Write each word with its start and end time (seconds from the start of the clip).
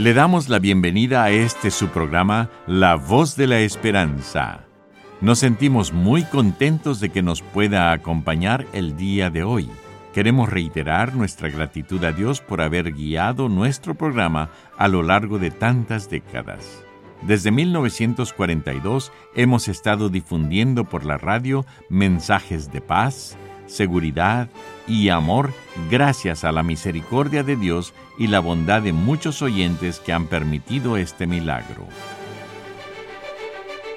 Le 0.00 0.14
damos 0.14 0.48
la 0.48 0.58
bienvenida 0.60 1.24
a 1.24 1.30
este 1.30 1.70
su 1.70 1.88
programa 1.88 2.48
La 2.66 2.94
Voz 2.94 3.36
de 3.36 3.46
la 3.46 3.60
Esperanza. 3.60 4.64
Nos 5.20 5.40
sentimos 5.40 5.92
muy 5.92 6.24
contentos 6.24 7.00
de 7.00 7.10
que 7.10 7.20
nos 7.20 7.42
pueda 7.42 7.92
acompañar 7.92 8.64
el 8.72 8.96
día 8.96 9.28
de 9.28 9.44
hoy. 9.44 9.68
Queremos 10.14 10.48
reiterar 10.48 11.14
nuestra 11.14 11.50
gratitud 11.50 12.02
a 12.04 12.12
Dios 12.12 12.40
por 12.40 12.62
haber 12.62 12.94
guiado 12.94 13.50
nuestro 13.50 13.94
programa 13.94 14.48
a 14.78 14.88
lo 14.88 15.02
largo 15.02 15.38
de 15.38 15.50
tantas 15.50 16.08
décadas. 16.08 16.82
Desde 17.20 17.50
1942 17.50 19.12
hemos 19.34 19.68
estado 19.68 20.08
difundiendo 20.08 20.84
por 20.84 21.04
la 21.04 21.18
radio 21.18 21.66
mensajes 21.90 22.72
de 22.72 22.80
paz, 22.80 23.36
seguridad 23.70 24.48
y 24.86 25.08
amor 25.08 25.52
gracias 25.90 26.44
a 26.44 26.52
la 26.52 26.62
misericordia 26.62 27.42
de 27.42 27.56
Dios 27.56 27.94
y 28.18 28.26
la 28.26 28.40
bondad 28.40 28.82
de 28.82 28.92
muchos 28.92 29.40
oyentes 29.40 30.00
que 30.00 30.12
han 30.12 30.26
permitido 30.26 30.96
este 30.96 31.26
milagro. 31.26 31.86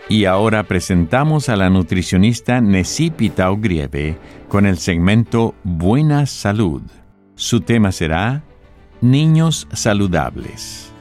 Y 0.10 0.26
ahora 0.26 0.64
presentamos 0.64 1.50
a 1.50 1.56
la 1.56 1.70
nutricionista 1.70 2.62
Necipita 2.62 3.50
Ogrieve 3.50 4.18
con 4.48 4.66
el 4.66 4.78
segmento 4.78 5.56
Buena 5.64 6.26
Salud. 6.26 6.82
Su 7.36 7.62
tema 7.62 7.92
será 7.92 8.44
Niños 9.02 9.68
Saludables. 9.72 10.93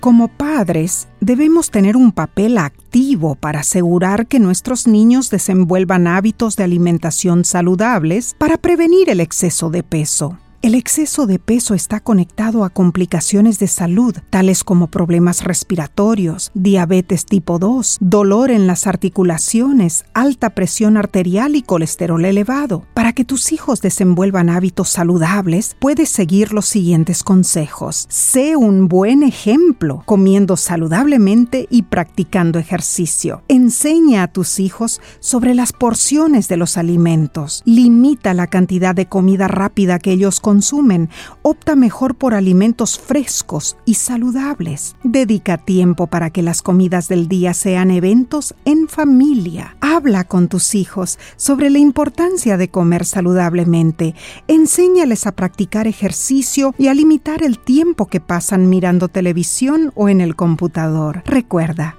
Como 0.00 0.28
padres, 0.28 1.08
debemos 1.20 1.70
tener 1.70 1.96
un 1.96 2.12
papel 2.12 2.58
activo 2.58 3.34
para 3.34 3.60
asegurar 3.60 4.26
que 4.26 4.38
nuestros 4.38 4.86
niños 4.86 5.30
desenvuelvan 5.30 6.06
hábitos 6.06 6.56
de 6.56 6.64
alimentación 6.64 7.44
saludables 7.44 8.34
para 8.38 8.56
prevenir 8.56 9.10
el 9.10 9.20
exceso 9.20 9.70
de 9.70 9.82
peso. 9.82 10.38
El 10.66 10.74
exceso 10.74 11.28
de 11.28 11.38
peso 11.38 11.74
está 11.74 12.00
conectado 12.00 12.64
a 12.64 12.70
complicaciones 12.70 13.60
de 13.60 13.68
salud, 13.68 14.16
tales 14.30 14.64
como 14.64 14.88
problemas 14.88 15.44
respiratorios, 15.44 16.50
diabetes 16.54 17.24
tipo 17.24 17.60
2, 17.60 17.98
dolor 18.00 18.50
en 18.50 18.66
las 18.66 18.88
articulaciones, 18.88 20.06
alta 20.12 20.56
presión 20.56 20.96
arterial 20.96 21.54
y 21.54 21.62
colesterol 21.62 22.24
elevado. 22.24 22.84
Para 22.94 23.12
que 23.12 23.24
tus 23.24 23.52
hijos 23.52 23.80
desenvuelvan 23.80 24.50
hábitos 24.50 24.88
saludables, 24.88 25.76
puedes 25.78 26.08
seguir 26.08 26.52
los 26.52 26.66
siguientes 26.66 27.22
consejos. 27.22 28.06
Sé 28.08 28.56
un 28.56 28.88
buen 28.88 29.22
ejemplo, 29.22 30.02
comiendo 30.04 30.56
saludablemente 30.56 31.68
y 31.70 31.82
practicando 31.82 32.58
ejercicio. 32.58 33.44
Enseña 33.46 34.24
a 34.24 34.32
tus 34.32 34.58
hijos 34.58 35.00
sobre 35.20 35.54
las 35.54 35.72
porciones 35.72 36.48
de 36.48 36.56
los 36.56 36.76
alimentos. 36.76 37.62
Limita 37.64 38.34
la 38.34 38.48
cantidad 38.48 38.96
de 38.96 39.06
comida 39.06 39.46
rápida 39.46 40.00
que 40.00 40.10
ellos 40.10 40.40
consumen 40.40 40.55
consumen, 40.56 41.10
opta 41.42 41.76
mejor 41.76 42.14
por 42.14 42.32
alimentos 42.32 42.98
frescos 42.98 43.76
y 43.84 43.92
saludables. 43.92 44.96
Dedica 45.04 45.58
tiempo 45.58 46.06
para 46.06 46.30
que 46.30 46.42
las 46.42 46.62
comidas 46.62 47.08
del 47.08 47.28
día 47.28 47.52
sean 47.52 47.90
eventos 47.90 48.54
en 48.64 48.88
familia. 48.88 49.76
Habla 49.82 50.24
con 50.24 50.48
tus 50.48 50.74
hijos 50.74 51.18
sobre 51.36 51.68
la 51.68 51.76
importancia 51.76 52.56
de 52.56 52.70
comer 52.70 53.04
saludablemente. 53.04 54.14
Enséñales 54.48 55.26
a 55.26 55.32
practicar 55.32 55.86
ejercicio 55.86 56.74
y 56.78 56.86
a 56.86 56.94
limitar 56.94 57.42
el 57.42 57.58
tiempo 57.58 58.06
que 58.06 58.20
pasan 58.20 58.70
mirando 58.70 59.08
televisión 59.08 59.92
o 59.94 60.08
en 60.08 60.22
el 60.22 60.36
computador. 60.36 61.22
Recuerda, 61.26 61.98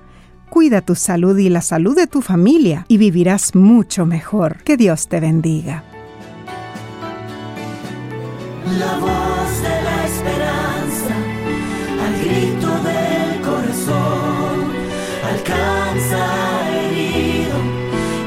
cuida 0.49 0.81
tu 0.81 0.95
salud 0.95 1.37
y 1.37 1.49
la 1.49 1.61
salud 1.61 1.95
de 1.95 2.07
tu 2.07 2.23
familia 2.23 2.85
y 2.87 2.97
vivirás 2.97 3.53
mucho 3.53 4.07
mejor. 4.07 4.63
Que 4.63 4.77
Dios 4.77 5.07
te 5.09 5.19
bendiga. 5.19 5.83
La 8.75 8.97
voz 8.99 9.61
de 9.61 9.81
la 9.81 10.05
esperanza, 10.05 11.15
al 12.05 12.13
grito 12.19 12.67
del 12.83 13.41
corazón, 13.41 14.73
alcanza 15.23 16.21
herido 16.75 17.57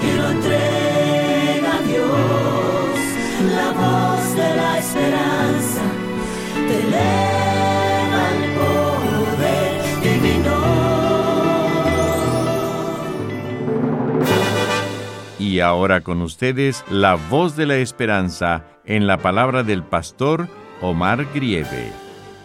y 0.02 0.16
lo 0.16 0.30
entrega 0.30 1.70
a 1.76 1.82
Dios. 1.82 2.98
La 3.54 3.68
voz 3.72 4.34
de 4.34 4.56
la 4.56 4.78
esperanza 4.78 5.82
te 6.54 6.74
eleva 6.86 8.22
el 8.34 8.44
poder 8.56 9.72
divino. 10.02 10.56
Y 15.38 15.60
ahora 15.60 16.00
con 16.00 16.22
ustedes, 16.22 16.82
la 16.90 17.16
voz 17.16 17.56
de 17.56 17.66
la 17.66 17.76
esperanza 17.76 18.64
en 18.90 19.06
la 19.06 19.18
palabra 19.18 19.62
del 19.62 19.84
pastor 19.84 20.48
Omar 20.80 21.32
Grieve. 21.32 21.92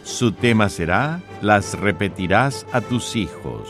Su 0.04 0.32
tema 0.32 0.70
será 0.70 1.24
Las 1.42 1.74
repetirás 1.74 2.68
a 2.72 2.82
tus 2.82 3.16
hijos. 3.16 3.68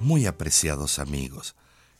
Muy 0.00 0.24
apreciados 0.24 0.98
amigos, 0.98 1.54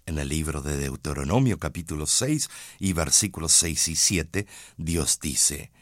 en 0.06 0.18
el 0.18 0.30
libro 0.30 0.62
de 0.62 0.78
Deuteronomio 0.78 1.58
capítulo 1.58 2.06
6 2.06 2.48
y 2.78 2.94
versículos 2.94 3.52
6 3.52 3.88
y 3.88 3.96
7, 3.96 4.46
Dios 4.78 5.20
dice, 5.20 5.72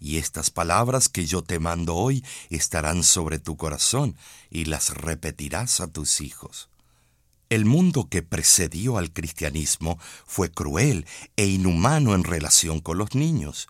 Y 0.00 0.16
estas 0.16 0.50
palabras 0.50 1.10
que 1.10 1.26
yo 1.26 1.42
te 1.42 1.58
mando 1.58 1.94
hoy 1.94 2.24
estarán 2.48 3.02
sobre 3.02 3.38
tu 3.38 3.58
corazón 3.58 4.16
y 4.48 4.64
las 4.64 4.96
repetirás 4.96 5.82
a 5.82 5.88
tus 5.88 6.22
hijos. 6.22 6.71
El 7.52 7.66
mundo 7.66 8.08
que 8.08 8.22
precedió 8.22 8.96
al 8.96 9.12
cristianismo 9.12 9.98
fue 10.24 10.50
cruel 10.50 11.04
e 11.36 11.44
inhumano 11.44 12.14
en 12.14 12.24
relación 12.24 12.80
con 12.80 12.96
los 12.96 13.14
niños. 13.14 13.68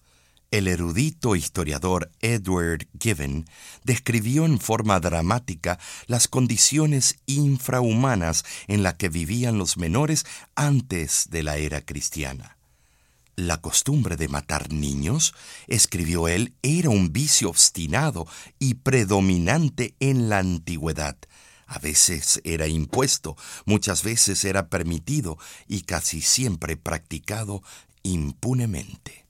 El 0.53 0.69
erudito 0.69 1.35
historiador 1.35 2.09
Edward 2.21 2.87
Given 3.01 3.45
describió 3.83 4.45
en 4.45 4.61
forma 4.61 5.01
dramática 5.01 5.81
las 6.07 6.29
condiciones 6.29 7.17
infrahumanas 7.27 8.45
en 8.69 8.85
las 8.85 8.95
que 8.95 9.09
vivían 9.09 9.59
los 9.59 9.77
menores 9.77 10.27
antes 10.55 11.27
de 11.31 11.43
la 11.43 11.57
era 11.57 11.81
cristiana. 11.81 12.57
La 13.35 13.61
costumbre 13.61 14.15
de 14.15 14.29
matar 14.29 14.73
niños, 14.73 15.35
escribió 15.67 16.29
él, 16.29 16.55
era 16.63 16.89
un 16.89 17.13
vicio 17.13 17.49
obstinado 17.49 18.29
y 18.61 18.75
predominante 18.75 19.97
en 19.99 20.29
la 20.29 20.39
antigüedad, 20.39 21.17
a 21.73 21.79
veces 21.79 22.43
era 22.45 22.67
impuesto, 22.67 23.35
muchas 23.65 24.03
veces 24.03 24.45
era 24.45 24.69
permitido 24.69 25.39
y 25.67 25.83
casi 25.83 26.21
siempre 26.21 26.77
practicado 26.77 27.63
impunemente. 28.03 29.25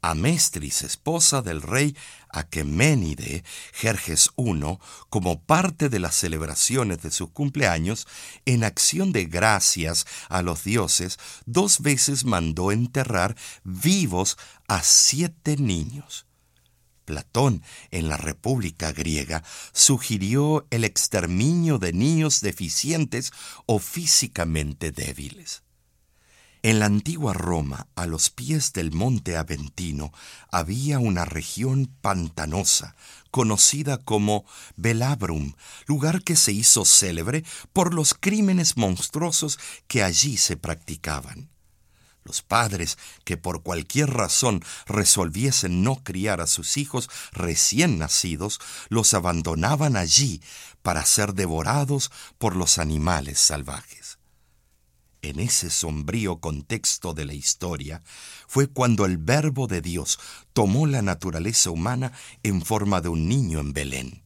Amestris, 0.00 0.80
esposa 0.80 1.42
del 1.42 1.60
rey 1.60 1.94
Aqueménide, 2.30 3.44
Jerjes 3.74 4.30
I, 4.38 4.78
como 5.10 5.42
parte 5.42 5.90
de 5.90 5.98
las 5.98 6.14
celebraciones 6.14 7.02
de 7.02 7.10
sus 7.10 7.28
cumpleaños, 7.28 8.06
en 8.46 8.64
acción 8.64 9.12
de 9.12 9.26
gracias 9.26 10.06
a 10.30 10.40
los 10.40 10.64
dioses, 10.64 11.18
dos 11.44 11.80
veces 11.80 12.24
mandó 12.24 12.72
enterrar 12.72 13.36
vivos 13.64 14.38
a 14.66 14.82
siete 14.82 15.58
niños. 15.58 16.24
Platón, 17.10 17.64
en 17.90 18.08
la 18.08 18.16
República 18.16 18.92
griega, 18.92 19.42
sugirió 19.72 20.68
el 20.70 20.84
exterminio 20.84 21.78
de 21.78 21.92
niños 21.92 22.40
deficientes 22.40 23.32
o 23.66 23.80
físicamente 23.80 24.92
débiles. 24.92 25.64
En 26.62 26.78
la 26.78 26.86
antigua 26.86 27.32
Roma, 27.32 27.88
a 27.96 28.06
los 28.06 28.30
pies 28.30 28.72
del 28.72 28.92
monte 28.92 29.36
Aventino, 29.36 30.12
había 30.52 31.00
una 31.00 31.24
región 31.24 31.90
pantanosa, 32.00 32.94
conocida 33.32 33.98
como 33.98 34.44
Velabrum, 34.76 35.54
lugar 35.86 36.22
que 36.22 36.36
se 36.36 36.52
hizo 36.52 36.84
célebre 36.84 37.42
por 37.72 37.92
los 37.92 38.14
crímenes 38.14 38.76
monstruosos 38.76 39.58
que 39.88 40.04
allí 40.04 40.36
se 40.36 40.56
practicaban. 40.56 41.50
Los 42.24 42.42
padres 42.42 42.98
que 43.24 43.36
por 43.36 43.62
cualquier 43.62 44.10
razón 44.10 44.62
resolviesen 44.86 45.82
no 45.82 46.02
criar 46.04 46.40
a 46.40 46.46
sus 46.46 46.76
hijos 46.76 47.08
recién 47.32 47.98
nacidos, 47.98 48.60
los 48.88 49.14
abandonaban 49.14 49.96
allí 49.96 50.42
para 50.82 51.04
ser 51.04 51.34
devorados 51.34 52.10
por 52.38 52.56
los 52.56 52.78
animales 52.78 53.38
salvajes. 53.38 54.18
En 55.22 55.38
ese 55.38 55.68
sombrío 55.68 56.40
contexto 56.40 57.12
de 57.12 57.26
la 57.26 57.34
historia 57.34 58.02
fue 58.46 58.68
cuando 58.68 59.04
el 59.04 59.18
Verbo 59.18 59.66
de 59.66 59.82
Dios 59.82 60.18
tomó 60.54 60.86
la 60.86 61.02
naturaleza 61.02 61.70
humana 61.70 62.12
en 62.42 62.62
forma 62.62 63.02
de 63.02 63.10
un 63.10 63.28
niño 63.28 63.60
en 63.60 63.74
Belén. 63.74 64.22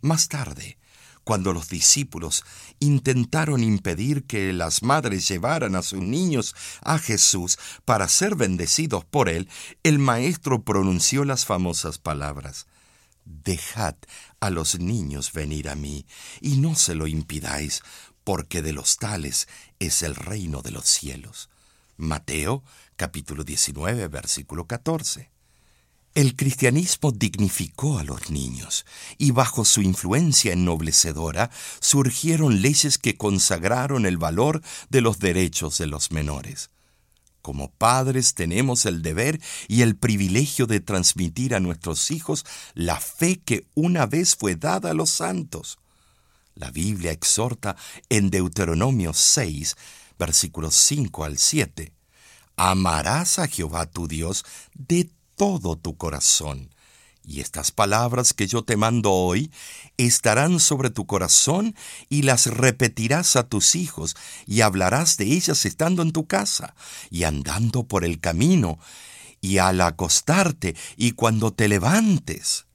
Más 0.00 0.28
tarde, 0.28 0.78
cuando 1.26 1.52
los 1.52 1.68
discípulos 1.68 2.44
intentaron 2.78 3.64
impedir 3.64 4.26
que 4.26 4.52
las 4.52 4.84
madres 4.84 5.26
llevaran 5.26 5.74
a 5.74 5.82
sus 5.82 6.00
niños 6.00 6.54
a 6.82 7.00
Jesús 7.00 7.58
para 7.84 8.06
ser 8.08 8.36
bendecidos 8.36 9.04
por 9.04 9.28
él, 9.28 9.48
el 9.82 9.98
Maestro 9.98 10.62
pronunció 10.62 11.24
las 11.24 11.44
famosas 11.44 11.98
palabras, 11.98 12.68
Dejad 13.24 13.96
a 14.38 14.50
los 14.50 14.78
niños 14.78 15.32
venir 15.32 15.68
a 15.68 15.74
mí, 15.74 16.06
y 16.40 16.58
no 16.58 16.76
se 16.76 16.94
lo 16.94 17.08
impidáis, 17.08 17.82
porque 18.22 18.62
de 18.62 18.72
los 18.72 18.96
tales 18.96 19.48
es 19.80 20.02
el 20.02 20.14
reino 20.14 20.62
de 20.62 20.70
los 20.70 20.86
cielos. 20.86 21.50
Mateo 21.96 22.62
capítulo 22.94 23.42
19 23.42 24.06
versículo 24.06 24.68
14. 24.68 25.35
El 26.16 26.34
cristianismo 26.34 27.12
dignificó 27.12 27.98
a 27.98 28.02
los 28.02 28.30
niños 28.30 28.86
y 29.18 29.32
bajo 29.32 29.66
su 29.66 29.82
influencia 29.82 30.54
ennoblecedora 30.54 31.50
surgieron 31.78 32.62
leyes 32.62 32.96
que 32.96 33.18
consagraron 33.18 34.06
el 34.06 34.16
valor 34.16 34.62
de 34.88 35.02
los 35.02 35.18
derechos 35.18 35.76
de 35.76 35.86
los 35.86 36.12
menores. 36.12 36.70
Como 37.42 37.70
padres 37.70 38.32
tenemos 38.32 38.86
el 38.86 39.02
deber 39.02 39.42
y 39.68 39.82
el 39.82 39.94
privilegio 39.94 40.66
de 40.66 40.80
transmitir 40.80 41.54
a 41.54 41.60
nuestros 41.60 42.10
hijos 42.10 42.46
la 42.72 42.98
fe 42.98 43.38
que 43.44 43.66
una 43.74 44.06
vez 44.06 44.36
fue 44.36 44.54
dada 44.54 44.92
a 44.92 44.94
los 44.94 45.10
santos. 45.10 45.78
La 46.54 46.70
Biblia 46.70 47.10
exhorta 47.10 47.76
en 48.08 48.30
Deuteronomio 48.30 49.12
6, 49.12 49.76
versículos 50.18 50.76
5 50.76 51.24
al 51.24 51.36
7. 51.36 51.92
Amarás 52.56 53.38
a 53.38 53.48
Jehová 53.48 53.84
tu 53.84 54.08
Dios 54.08 54.46
de 54.72 55.10
todo 55.36 55.76
tu 55.76 55.96
corazón. 55.96 56.74
Y 57.22 57.40
estas 57.40 57.72
palabras 57.72 58.32
que 58.32 58.46
yo 58.46 58.62
te 58.62 58.76
mando 58.76 59.12
hoy 59.12 59.50
estarán 59.96 60.60
sobre 60.60 60.90
tu 60.90 61.06
corazón 61.06 61.74
y 62.08 62.22
las 62.22 62.46
repetirás 62.46 63.36
a 63.36 63.48
tus 63.48 63.74
hijos 63.74 64.16
y 64.46 64.60
hablarás 64.60 65.16
de 65.16 65.24
ellas 65.26 65.64
estando 65.66 66.02
en 66.02 66.12
tu 66.12 66.26
casa 66.26 66.74
y 67.10 67.24
andando 67.24 67.84
por 67.84 68.04
el 68.04 68.20
camino 68.20 68.78
y 69.40 69.58
al 69.58 69.80
acostarte 69.80 70.76
y 70.96 71.12
cuando 71.12 71.52
te 71.52 71.68
levantes 71.68 72.66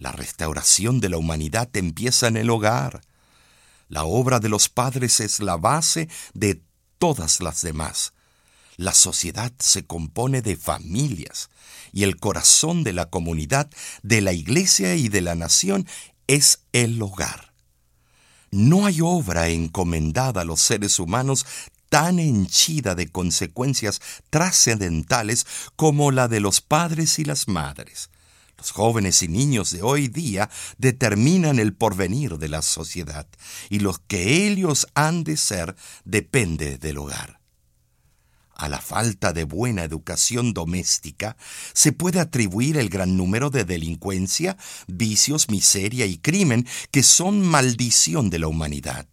la 0.00 0.12
restauración 0.12 0.98
de 1.00 1.10
la 1.10 1.18
humanidad 1.18 1.68
empieza 1.76 2.26
en 2.26 2.38
el 2.38 2.48
hogar. 2.48 3.02
La 3.88 4.04
obra 4.04 4.40
de 4.40 4.48
los 4.48 4.70
padres 4.70 5.20
es 5.20 5.40
la 5.40 5.58
base 5.58 6.08
de 6.32 6.62
todas 6.98 7.40
las 7.40 7.60
demás. 7.60 8.14
La 8.80 8.94
sociedad 8.94 9.52
se 9.58 9.84
compone 9.84 10.40
de 10.40 10.56
familias 10.56 11.50
y 11.92 12.04
el 12.04 12.16
corazón 12.16 12.82
de 12.82 12.94
la 12.94 13.10
comunidad, 13.10 13.68
de 14.02 14.22
la 14.22 14.32
iglesia 14.32 14.94
y 14.94 15.10
de 15.10 15.20
la 15.20 15.34
nación 15.34 15.86
es 16.28 16.60
el 16.72 17.02
hogar. 17.02 17.52
No 18.50 18.86
hay 18.86 19.02
obra 19.02 19.48
encomendada 19.50 20.40
a 20.40 20.44
los 20.46 20.62
seres 20.62 20.98
humanos 20.98 21.44
tan 21.90 22.18
henchida 22.18 22.94
de 22.94 23.10
consecuencias 23.10 24.00
trascendentales 24.30 25.46
como 25.76 26.10
la 26.10 26.26
de 26.26 26.40
los 26.40 26.62
padres 26.62 27.18
y 27.18 27.26
las 27.26 27.48
madres. 27.48 28.08
Los 28.56 28.70
jóvenes 28.70 29.22
y 29.22 29.28
niños 29.28 29.72
de 29.72 29.82
hoy 29.82 30.08
día 30.08 30.48
determinan 30.78 31.58
el 31.58 31.74
porvenir 31.74 32.38
de 32.38 32.48
la 32.48 32.62
sociedad 32.62 33.26
y 33.68 33.80
lo 33.80 33.92
que 34.06 34.46
ellos 34.50 34.86
han 34.94 35.22
de 35.22 35.36
ser 35.36 35.76
depende 36.06 36.78
del 36.78 36.96
hogar. 36.96 37.39
A 38.60 38.68
la 38.68 38.82
falta 38.82 39.32
de 39.32 39.44
buena 39.44 39.84
educación 39.84 40.52
doméstica 40.52 41.38
se 41.72 41.92
puede 41.92 42.20
atribuir 42.20 42.76
el 42.76 42.90
gran 42.90 43.16
número 43.16 43.48
de 43.48 43.64
delincuencia, 43.64 44.58
vicios, 44.86 45.48
miseria 45.48 46.04
y 46.04 46.18
crimen 46.18 46.68
que 46.90 47.02
son 47.02 47.40
maldición 47.40 48.28
de 48.28 48.38
la 48.38 48.48
humanidad. 48.48 49.06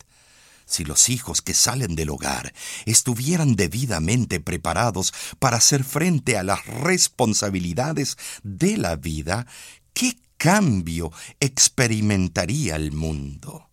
Si 0.65 0.83
los 0.83 1.07
hijos 1.07 1.41
que 1.41 1.53
salen 1.53 1.95
del 1.95 2.09
hogar 2.09 2.53
estuvieran 2.85 3.55
debidamente 3.55 4.41
preparados 4.41 5.13
para 5.39 5.55
hacer 5.55 5.85
frente 5.85 6.37
a 6.37 6.43
las 6.43 6.65
responsabilidades 6.65 8.17
de 8.43 8.75
la 8.75 8.97
vida, 8.97 9.47
¿qué 9.93 10.17
cambio 10.35 11.13
experimentaría 11.39 12.75
el 12.75 12.91
mundo? 12.91 13.66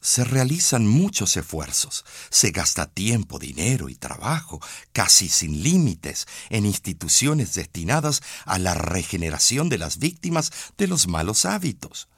Se 0.00 0.24
realizan 0.24 0.86
muchos 0.86 1.36
esfuerzos, 1.36 2.04
se 2.30 2.50
gasta 2.50 2.86
tiempo, 2.86 3.38
dinero 3.38 3.88
y 3.88 3.96
trabajo, 3.96 4.60
casi 4.92 5.28
sin 5.28 5.62
límites, 5.62 6.26
en 6.50 6.66
instituciones 6.66 7.54
destinadas 7.54 8.22
a 8.44 8.58
la 8.58 8.74
regeneración 8.74 9.68
de 9.68 9.78
las 9.78 9.98
víctimas 9.98 10.52
de 10.76 10.86
los 10.86 11.08
malos 11.08 11.44
hábitos. 11.44 12.08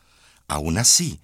Aún 0.46 0.76
así, 0.76 1.20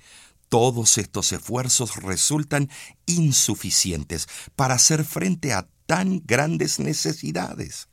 todos 0.49 0.97
estos 0.99 1.33
esfuerzos 1.33 1.97
resultan 1.97 2.71
insuficientes 3.05 4.29
para 4.55 4.75
hacer 4.75 5.05
frente 5.05 5.53
a 5.53 5.69
tan 5.87 6.23
grandes 6.25 6.79
necesidades. 6.79 7.89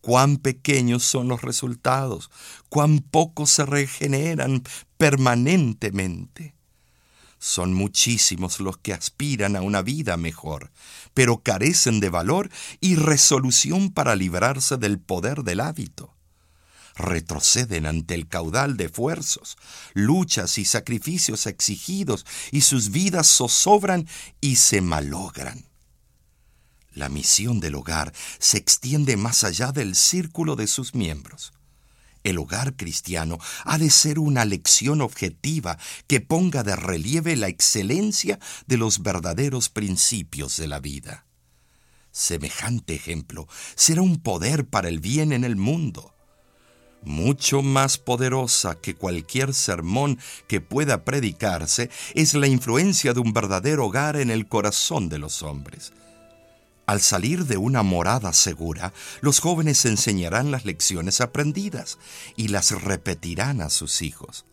Cuán 0.00 0.36
pequeños 0.36 1.04
son 1.04 1.28
los 1.28 1.42
resultados, 1.42 2.30
cuán 2.68 3.00
pocos 3.00 3.50
se 3.50 3.64
regeneran 3.64 4.62
permanentemente. 4.96 6.57
Son 7.38 7.72
muchísimos 7.72 8.60
los 8.60 8.78
que 8.78 8.92
aspiran 8.92 9.56
a 9.56 9.62
una 9.62 9.82
vida 9.82 10.16
mejor, 10.16 10.72
pero 11.14 11.42
carecen 11.42 12.00
de 12.00 12.08
valor 12.08 12.50
y 12.80 12.96
resolución 12.96 13.90
para 13.92 14.16
librarse 14.16 14.76
del 14.76 14.98
poder 14.98 15.42
del 15.44 15.60
hábito 15.60 16.18
retroceden 16.98 17.86
ante 17.86 18.14
el 18.14 18.28
caudal 18.28 18.76
de 18.76 18.86
esfuerzos, 18.86 19.56
luchas 19.94 20.58
y 20.58 20.64
sacrificios 20.64 21.46
exigidos, 21.46 22.26
y 22.50 22.62
sus 22.62 22.90
vidas 22.90 23.28
zozobran 23.28 24.06
y 24.40 24.56
se 24.56 24.80
malogran. 24.80 25.64
La 26.92 27.08
misión 27.08 27.60
del 27.60 27.76
hogar 27.76 28.12
se 28.40 28.58
extiende 28.58 29.16
más 29.16 29.44
allá 29.44 29.72
del 29.72 29.94
círculo 29.94 30.56
de 30.56 30.66
sus 30.66 30.94
miembros. 30.94 31.52
El 32.24 32.38
hogar 32.38 32.76
cristiano 32.76 33.38
ha 33.64 33.78
de 33.78 33.90
ser 33.90 34.18
una 34.18 34.44
lección 34.44 35.00
objetiva 35.00 35.78
que 36.06 36.20
ponga 36.20 36.62
de 36.62 36.76
relieve 36.76 37.36
la 37.36 37.48
excelencia 37.48 38.38
de 38.66 38.76
los 38.76 39.02
verdaderos 39.02 39.68
principios 39.68 40.56
de 40.56 40.68
la 40.68 40.80
vida. 40.80 41.26
Semejante 42.10 42.94
ejemplo 42.94 43.48
será 43.74 44.02
un 44.02 44.20
poder 44.20 44.66
para 44.66 44.88
el 44.88 45.00
bien 45.00 45.32
en 45.32 45.44
el 45.44 45.56
mundo 45.56 46.14
mucho 47.02 47.62
más 47.62 47.98
poderosa 47.98 48.76
que 48.80 48.94
cualquier 48.94 49.54
sermón 49.54 50.18
que 50.46 50.60
pueda 50.60 51.04
predicarse, 51.04 51.90
es 52.14 52.34
la 52.34 52.46
influencia 52.46 53.14
de 53.14 53.20
un 53.20 53.32
verdadero 53.32 53.86
hogar 53.86 54.16
en 54.16 54.30
el 54.30 54.48
corazón 54.48 55.08
de 55.08 55.18
los 55.18 55.42
hombres. 55.42 55.92
Al 56.88 57.02
salir 57.02 57.44
de 57.44 57.58
una 57.58 57.82
morada 57.82 58.32
segura, 58.32 58.94
los 59.20 59.40
jóvenes 59.40 59.84
enseñarán 59.84 60.50
las 60.50 60.64
lecciones 60.64 61.20
aprendidas 61.20 61.98
y 62.34 62.48
las 62.48 62.70
repetirán 62.70 63.60
a 63.60 63.68
sus 63.68 64.00
hijos. 64.00 64.46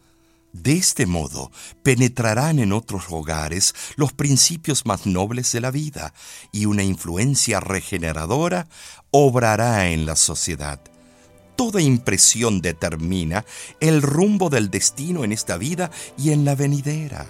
De 0.52 0.74
este 0.74 1.06
modo, 1.06 1.50
penetrarán 1.82 2.60
en 2.60 2.74
otros 2.74 3.06
hogares 3.10 3.74
los 3.96 4.12
principios 4.12 4.86
más 4.86 5.06
nobles 5.06 5.54
de 5.54 5.62
la 5.62 5.72
vida 5.72 6.14
y 6.52 6.66
una 6.66 6.84
influencia 6.84 7.62
regeneradora 7.62 8.68
obrará 9.12 9.88
en 9.88 10.06
la 10.06 10.18
sociedad 10.18 10.82
toda 11.56 11.82
impresión 11.82 12.60
determina 12.60 13.46
el 13.80 14.02
rumbo 14.02 14.50
del 14.50 14.70
destino 14.70 15.24
en 15.24 15.32
esta 15.32 15.56
vida 15.56 15.90
y 16.18 16.32
en 16.32 16.44
la 16.44 16.54
venidera. 16.54 17.28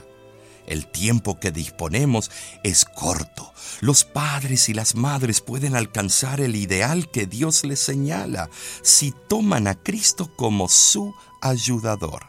El 0.67 0.87
tiempo 0.87 1.39
que 1.39 1.51
disponemos 1.51 2.31
es 2.63 2.85
corto. 2.85 3.53
Los 3.81 4.03
padres 4.03 4.69
y 4.69 4.73
las 4.73 4.95
madres 4.95 5.41
pueden 5.41 5.75
alcanzar 5.75 6.41
el 6.41 6.55
ideal 6.55 7.09
que 7.11 7.25
Dios 7.25 7.63
les 7.63 7.79
señala 7.79 8.49
si 8.81 9.11
toman 9.11 9.67
a 9.67 9.75
Cristo 9.75 10.35
como 10.35 10.67
su 10.67 11.13
ayudador. 11.41 12.27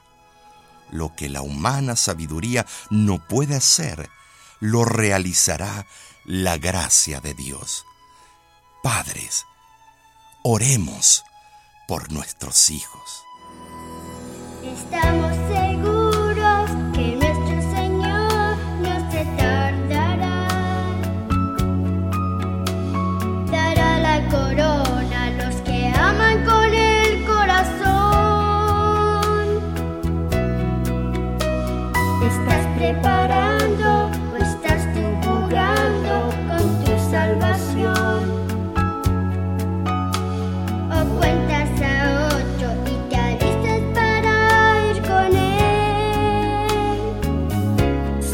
Lo 0.91 1.15
que 1.17 1.29
la 1.29 1.43
humana 1.43 1.97
sabiduría 1.97 2.67
no 2.91 3.27
puede 3.27 3.57
hacer, 3.57 4.09
lo 4.61 4.85
realizará 4.85 5.87
la 6.25 6.59
gracia 6.59 7.21
de 7.21 7.35
Dios. 7.35 7.85
Padres, 8.83 9.45
oremos 10.43 11.25
por 11.89 12.13
nuestros 12.13 12.71
hijos. 12.71 13.23
Estamos 14.63 15.33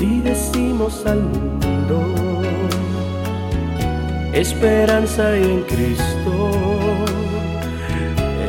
venimos 0.06 1.06
al 1.06 1.23
mundo, 1.23 2.42
esperanza 4.32 5.37
en 5.37 5.62
Cristo. 5.62 6.50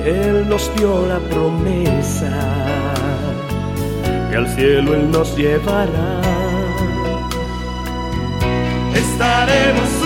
Él 0.05 0.50
nos 0.50 0.74
dio 0.75 1.05
la 1.07 1.19
promesa 1.19 2.31
que 4.29 4.36
al 4.36 4.48
cielo 4.55 4.95
Él 4.95 5.12
nos 5.12 5.36
llevará. 5.38 6.22
Estaremos 8.95 10.02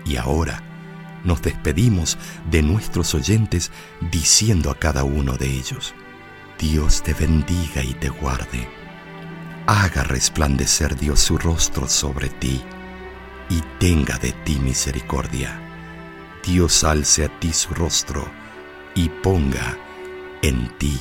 Y 0.05 0.17
ahora, 0.17 0.63
nos 1.25 1.43
despedimos 1.43 2.19
de 2.51 2.63
nuestros 2.63 3.15
oyentes 3.15 3.71
diciendo 4.11 4.71
a 4.71 4.75
cada 4.75 5.05
uno 5.05 5.37
de 5.37 5.47
ellos, 5.47 5.95
Dios 6.59 7.03
te 7.03 7.15
bendiga 7.15 7.83
y 7.83 7.95
te 7.95 8.09
guarde. 8.09 8.69
Haga 9.67 10.05
resplandecer 10.05 10.97
Dios 10.97 11.21
su 11.21 11.39
rostro 11.39 11.89
sobre 11.89 12.29
ti 12.29 12.63
y 13.49 13.61
tenga 13.79 14.19
de 14.19 14.33
ti 14.33 14.59
misericordia. 14.59 15.61
Dios 16.45 16.85
alce 16.85 17.25
a 17.25 17.41
ti 17.41 17.53
su 17.53 17.73
rostro 17.75 18.29
y 18.95 19.09
ponga 19.09 19.79
en 20.43 20.77
ti 20.79 21.01